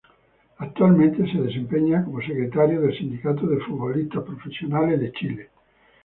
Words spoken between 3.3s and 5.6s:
de Futbolistas Profesionales de Chile.